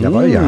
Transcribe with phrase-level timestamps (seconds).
[0.00, 0.42] Jawohl, ja.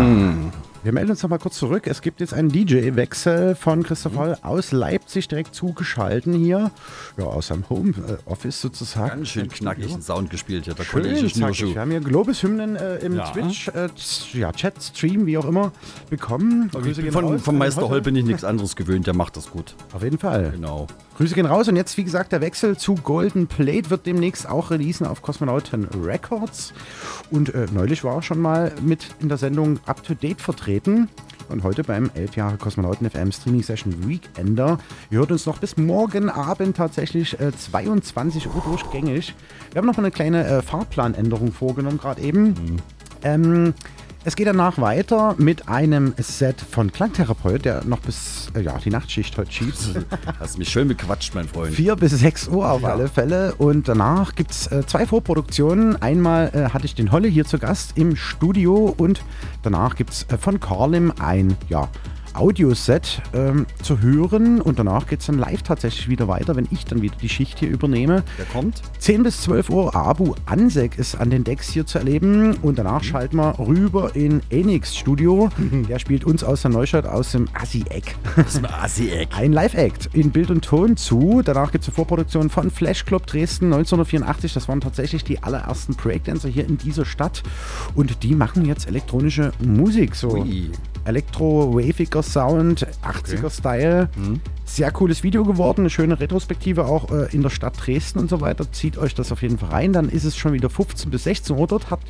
[0.82, 1.88] Wir melden uns noch mal kurz zurück.
[1.88, 6.70] Es gibt jetzt einen DJ-Wechsel von Christoph Holl aus Leipzig direkt zugeschalten hier.
[7.16, 9.08] Ja, aus seinem Home-Office sozusagen.
[9.08, 11.28] Ganz schön knackigen Sound gespielt hier, der Schön Kollege.
[11.28, 11.74] Schnürschuh.
[11.74, 13.24] Wir haben hier Globus-Hymnen äh, im Ja.
[13.32, 15.72] Twitch-Chat, ja, Chat, Stream, wie auch immer,
[16.08, 16.70] bekommen.
[16.70, 19.74] Grüße Von, vom Meister Holl bin ich nichts anderes gewöhnt, der macht das gut.
[19.92, 20.52] Auf jeden Fall.
[20.52, 20.86] Genau.
[21.16, 24.70] Grüße gehen raus und jetzt, wie gesagt, der Wechsel zu Golden Plate wird demnächst auch
[24.70, 26.74] releasen auf Cosmonauten Records.
[27.30, 31.08] Und äh, neulich war er schon mal mit in der Sendung Up to Date vertreten.
[31.48, 34.78] Und heute beim 11 Jahre Kosmonauten FM Streaming Session Weekender.
[35.10, 39.34] Ihr hört uns noch bis morgen Abend tatsächlich äh, 22 Uhr durchgängig.
[39.72, 42.82] Wir haben noch eine kleine äh, Fahrplanänderung vorgenommen, gerade eben.
[43.22, 43.72] Ähm,
[44.26, 48.90] es geht danach weiter mit einem Set von Klangtherapeut, der noch bis äh, ja, die
[48.90, 49.78] Nachtschicht heute schiebt.
[50.40, 51.72] Hast mich schön bequatscht, mein Freund.
[51.72, 53.54] 4 bis 6 Uhr auf alle Fälle.
[53.54, 56.02] Und danach gibt es äh, zwei Vorproduktionen.
[56.02, 59.22] Einmal äh, hatte ich den Holle hier zu Gast im Studio und
[59.62, 61.88] danach gibt es äh, von Carlim ein ja,
[62.36, 64.60] Audioset ähm, zu hören.
[64.60, 67.58] Und danach geht es dann live tatsächlich wieder weiter, wenn ich dann wieder die Schicht
[67.58, 68.22] hier übernehme.
[68.38, 68.82] Der kommt.
[68.98, 73.02] 10 bis 12 Uhr Abu Ansek ist an den Decks hier zu erleben und danach
[73.02, 75.48] schalten wir rüber in Enix Studio.
[75.88, 78.16] Der spielt uns aus der Neustadt aus dem Assi-Eck.
[78.36, 79.28] Ist ein Assi-Eck.
[79.36, 81.42] Ein Live-Act in Bild und Ton zu.
[81.44, 84.52] Danach gibt es eine Vorproduktion von Flash Club Dresden 1984.
[84.54, 87.42] Das waren tatsächlich die allerersten Breakdancer hier in dieser Stadt.
[87.94, 90.14] Und die machen jetzt elektronische Musik.
[90.14, 90.70] So Ui.
[91.06, 94.08] Elektro-Waviger Sound, 80er-Style.
[94.68, 98.40] Sehr cooles Video geworden, eine schöne Retrospektive auch äh, in der Stadt Dresden und so
[98.40, 98.70] weiter.
[98.72, 99.92] Zieht euch das auf jeden Fall rein.
[99.92, 101.68] Dann ist es schon wieder 15 bis 16 Uhr.
[101.68, 102.00] Dort hat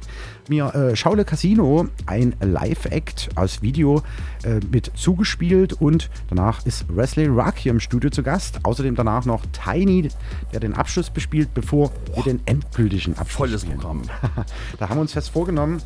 [0.48, 4.02] mir äh, Schaule Casino ein Live-Act aus Video
[4.42, 8.60] äh, mit zugespielt und danach ist Wesley Rock hier im Studio zu Gast.
[8.62, 10.08] Außerdem danach noch Tiny,
[10.54, 13.64] der den Abschluss bespielt, bevor wir den endgültigen Abschluss Volles.
[13.66, 14.02] Programm.
[14.78, 15.82] da haben wir uns fest vorgenommen,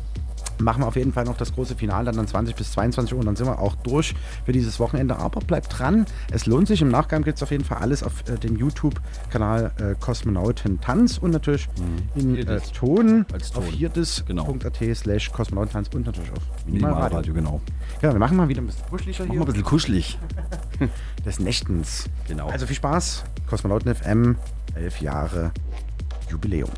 [0.59, 3.19] machen wir auf jeden Fall noch das große Finale dann, dann 20 bis 22 Uhr
[3.19, 4.13] und dann sind wir auch durch
[4.45, 5.17] für dieses Wochenende.
[5.17, 6.81] Aber bleibt dran, es lohnt sich.
[6.81, 11.17] Im Nachgang gibt es auf jeden Fall alles auf äh, dem YouTube-Kanal äh, Kosmonauten Tanz
[11.17, 11.67] und natürlich
[12.15, 12.59] in äh.
[12.73, 13.73] Ton Als auf Ton.
[13.73, 14.55] viertes.at Genau.
[14.95, 17.31] slash Kosmonautentanz und natürlich auf Minimalradio.
[17.31, 17.61] Minimalradio, genau.
[18.01, 20.19] Ja, wir machen mal wieder ein bisschen kuscheliger Mach mal hier ein bisschen kuschelig.
[21.25, 22.05] des Nächtens.
[22.27, 22.49] Genau.
[22.49, 23.23] Also viel Spaß.
[23.49, 24.37] Kosmonauten FM,
[24.75, 25.51] elf Jahre
[26.29, 26.69] Jubiläum.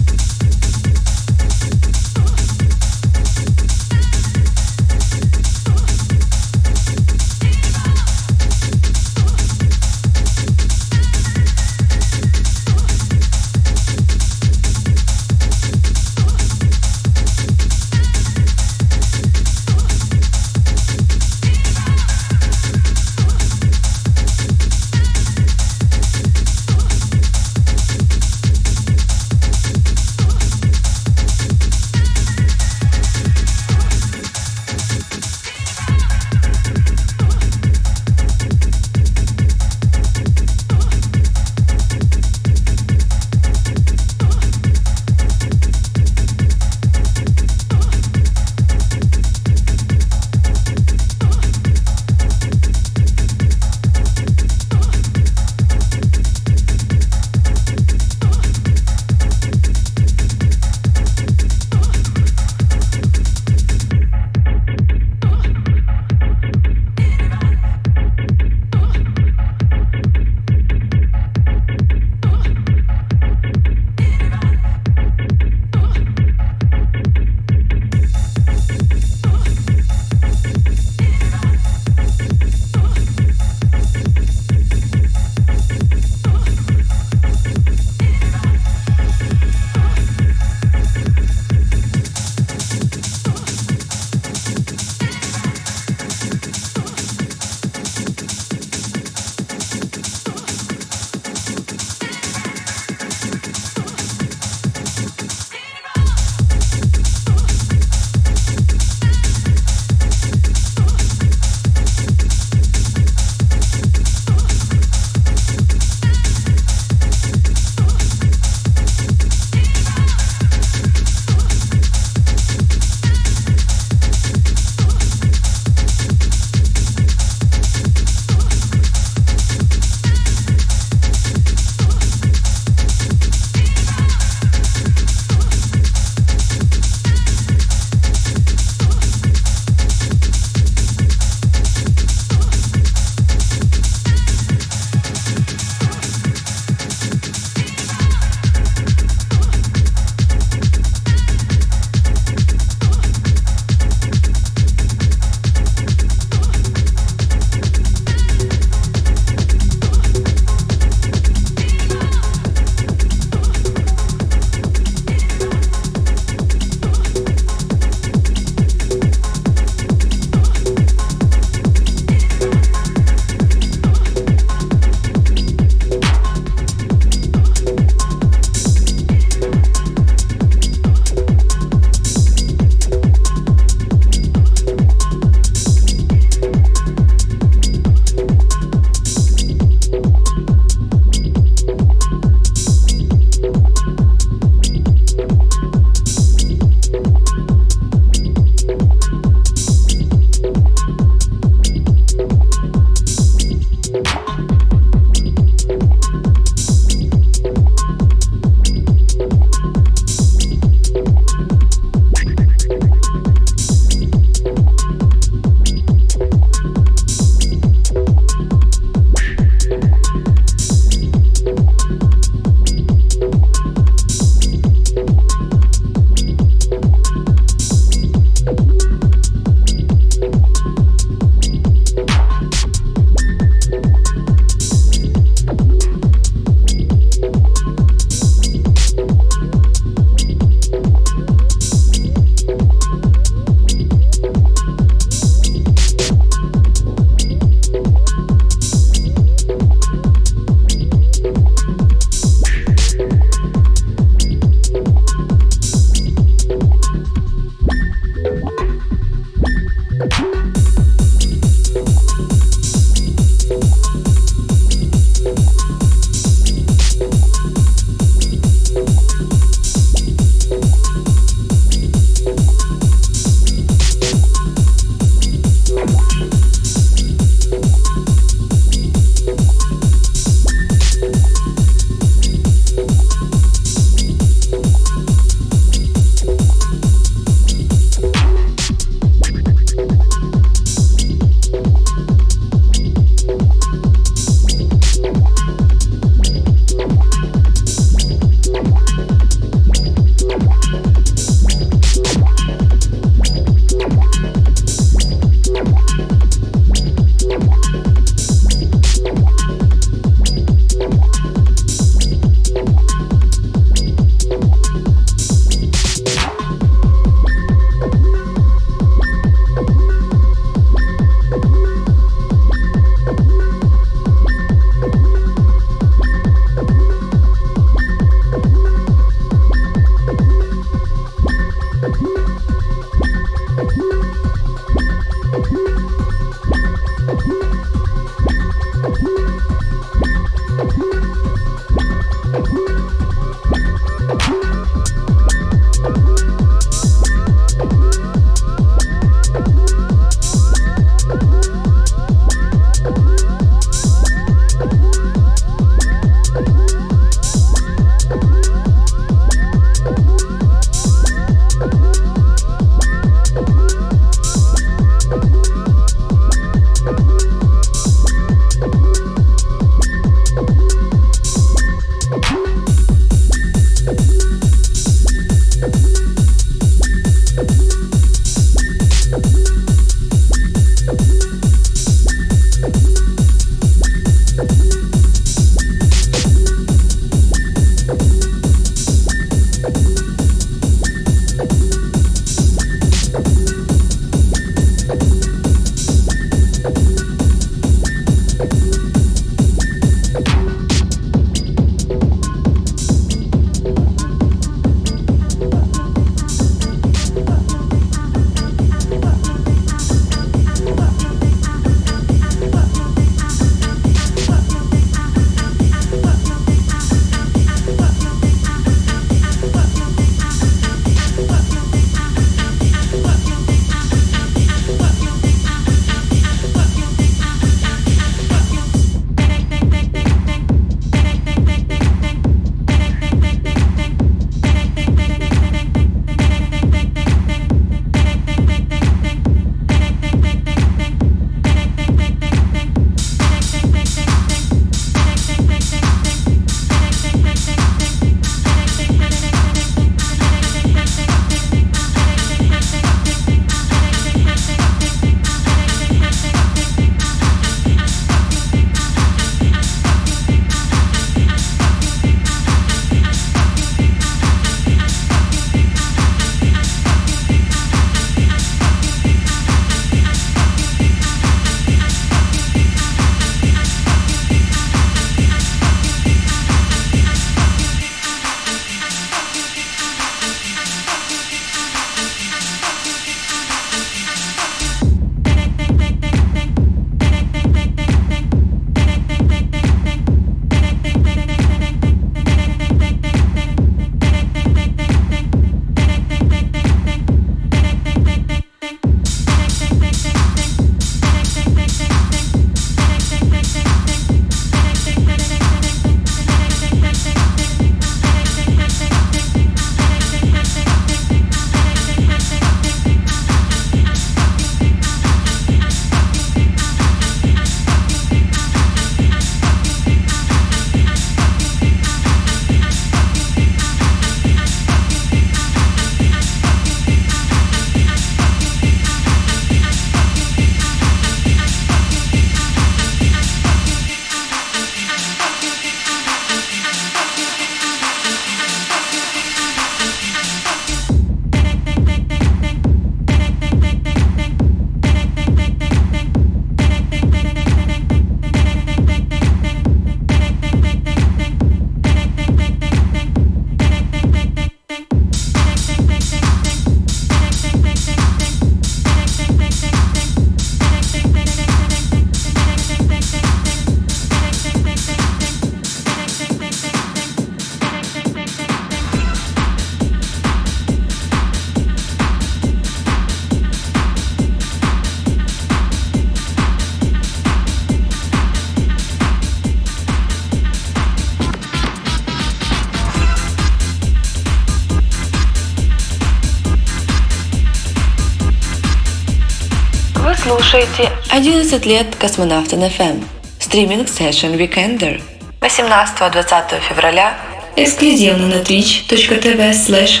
[590.54, 593.02] Слушаете 11 лет космонавта на FM.
[593.40, 595.02] Стриминг Session Weekender.
[595.40, 597.14] 18-20 февраля
[597.56, 600.00] эксклюзивно на twitch.tv slash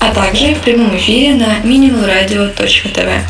[0.00, 3.20] а также в прямом эфире на minimalradio.tv.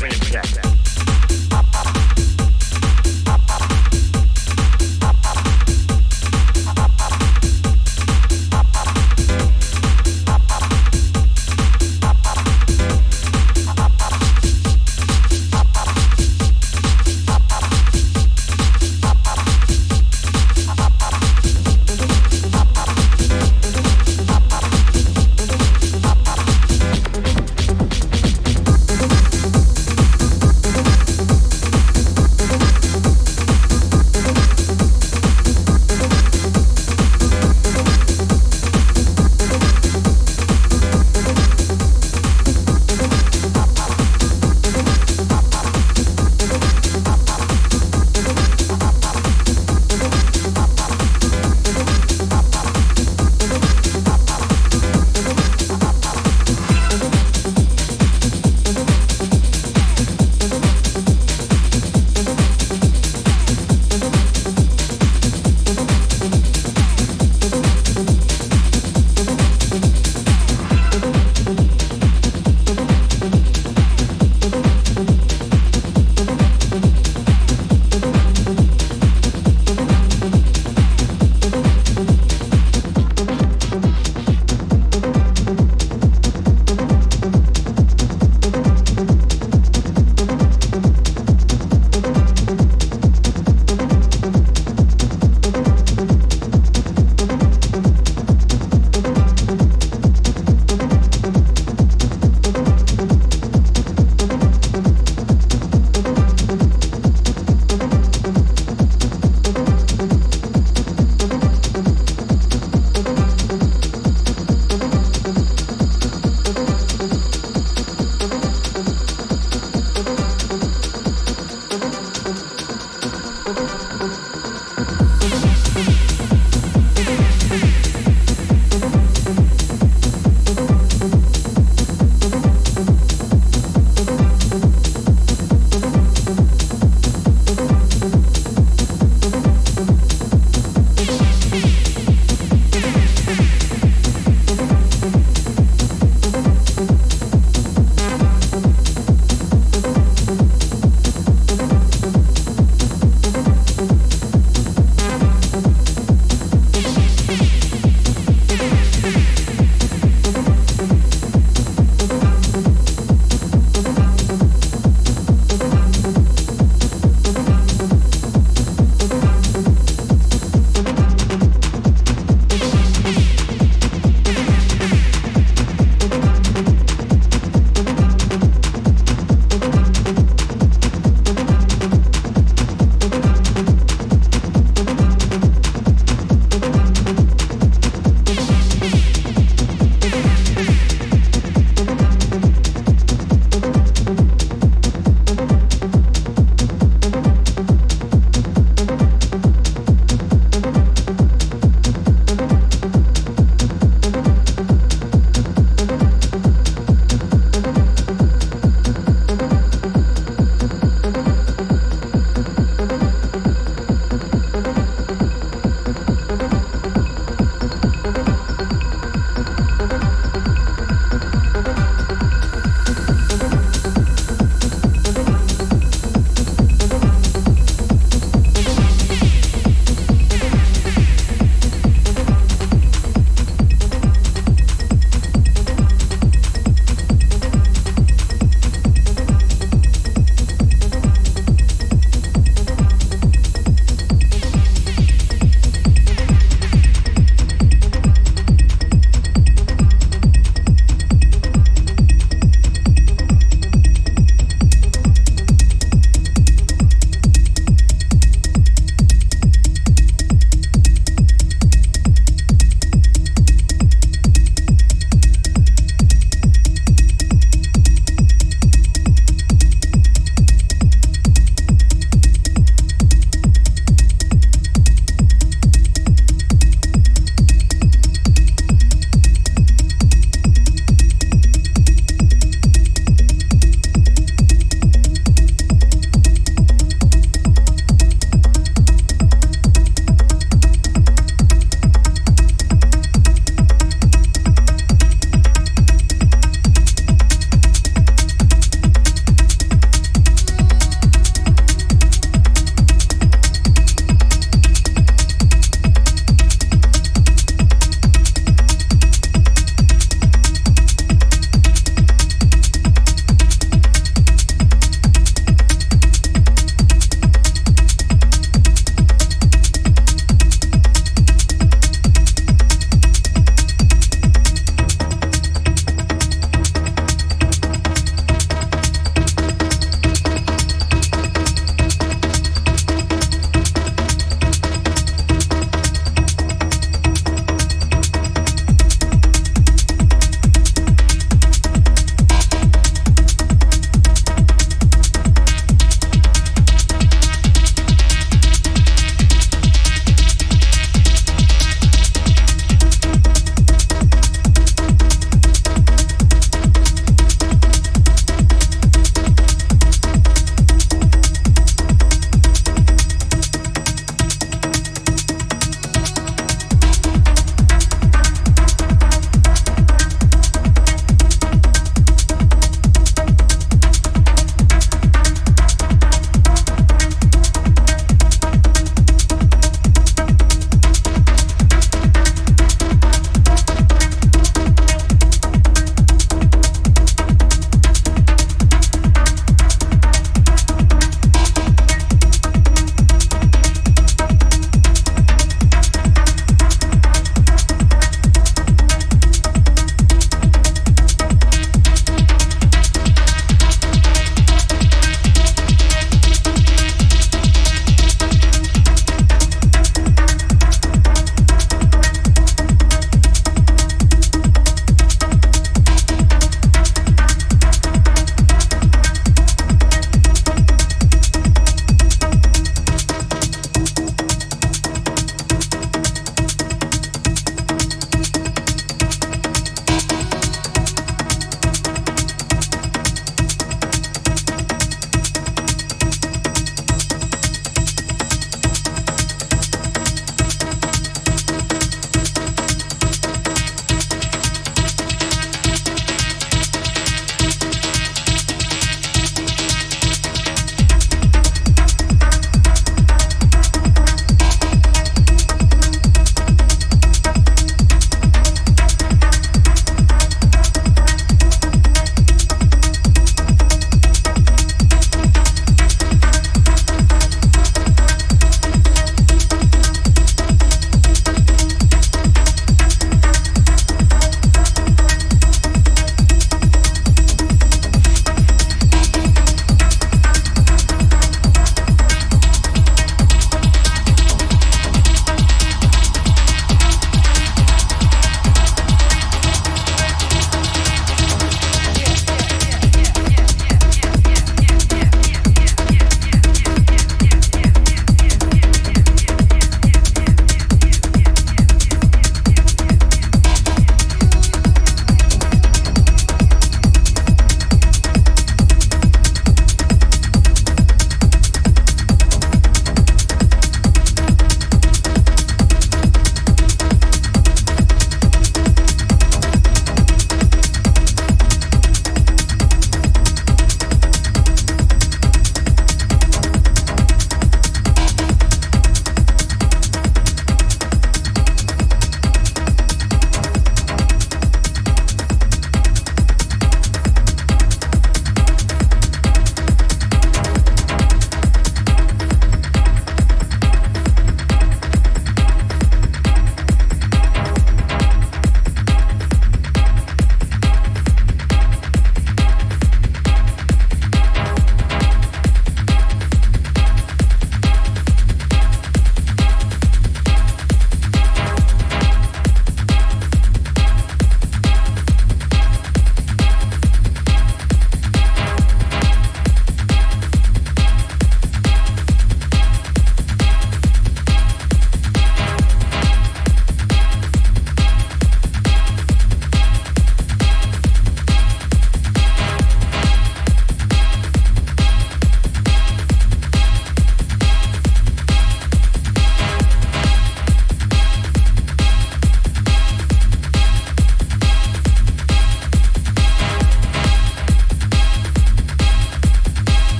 [0.00, 0.77] Ramjack.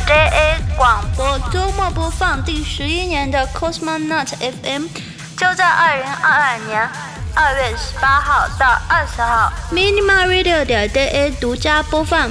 [0.00, 4.86] JA 广播周末播放第十一年的 Cosmonaut FM，
[5.36, 6.90] 就在二零二二年
[7.32, 12.28] 二月十八号到二十号，Minimal Radio 点 JA 独家播放。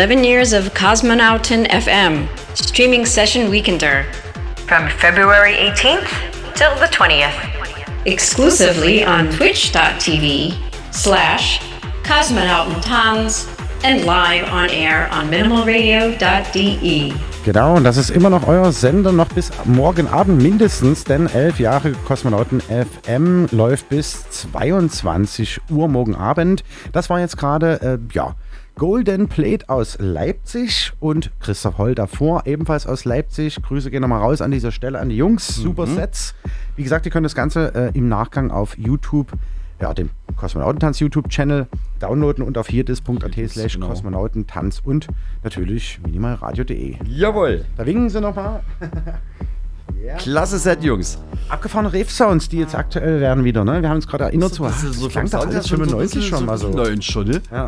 [0.00, 4.10] 11 Years of Cosmonauten FM, streaming session weekender.
[4.66, 6.08] From February 18th
[6.54, 8.06] till the 20th.
[8.06, 10.56] Exclusively on twitch.tv
[10.90, 11.60] slash
[12.02, 13.46] cosmonautentanz
[13.84, 17.12] and live on air on minimalradio.de.
[17.44, 21.60] Genau, und das ist immer noch euer Sender, noch bis morgen Abend mindestens, denn elf
[21.60, 26.64] Jahre Kosmonauten FM läuft bis 22 Uhr morgen Abend.
[26.92, 28.34] Das war jetzt gerade, äh, ja,
[28.80, 33.60] Golden Plate aus Leipzig und Christoph Holl davor, ebenfalls aus Leipzig.
[33.60, 35.48] Grüße gehen nochmal raus an dieser Stelle an die Jungs.
[35.48, 36.34] Super Sets.
[36.76, 39.32] Wie gesagt, ihr könnt das Ganze äh, im Nachgang auf YouTube,
[39.82, 41.66] ja, dem Kosmonautentanz YouTube-Channel
[42.00, 43.88] downloaden und auf hierdis.at slash genau.
[43.88, 45.08] Kosmonautentanz und
[45.44, 46.96] natürlich minimalradio.de.
[47.04, 47.66] Jawohl.
[47.76, 48.62] Da winken sie nochmal.
[50.16, 51.18] Klasse Set, Jungs.
[51.50, 53.82] Abgefahrene Rave-Sounds, die jetzt aktuell werden wieder, ne?
[53.82, 55.84] Wir haben uns gerade erinnert, so, Das ist das so klang Sound alles her schon
[55.84, 56.70] 95 so schon mal so.
[56.70, 57.42] Neun schon, ne?
[57.52, 57.66] Ja.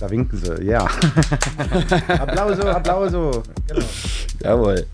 [0.00, 0.86] Da winken sie, ja.
[2.08, 3.42] Applauso, Applauso.
[3.68, 3.84] Genau.
[4.42, 4.86] Jawohl.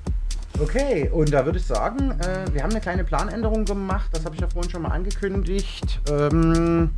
[0.60, 4.08] Okay, und da würde ich sagen, äh, wir haben eine kleine Planänderung gemacht.
[4.12, 6.00] Das habe ich ja vorhin schon mal angekündigt.
[6.10, 6.90] Ähm,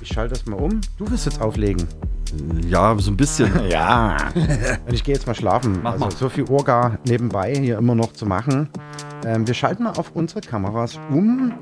[0.00, 0.80] ich schalte das mal um.
[0.98, 1.88] Du wirst jetzt auflegen.
[2.68, 3.50] Ja, so ein bisschen.
[3.68, 4.16] Ja.
[4.86, 5.80] und ich gehe jetzt mal schlafen.
[5.82, 6.10] Mach also mal.
[6.12, 8.68] so viel Orga nebenbei hier immer noch zu machen.
[9.24, 11.54] Ähm, wir schalten mal auf unsere Kameras um.